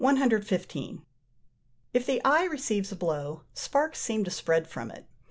If 1.93 2.07
the 2.07 2.21
eye 2.25 2.45
receives 2.45 2.91
a 2.91 2.95
blow, 2.95 3.43
sparks 3.53 4.01
seem 4.01 4.23
to 4.23 4.31
spread 4.31 4.67
from 4.67 4.89
it. 4.89 5.05